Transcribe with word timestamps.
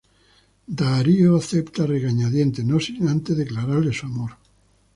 Daario 0.79 1.31
acepta 1.37 1.81
a 1.83 1.87
regañadientes, 1.93 2.65
no 2.71 2.77
sin 2.85 3.03
antes 3.13 3.37
declararle 3.41 3.91
su 3.93 4.07
amor. 4.11 4.31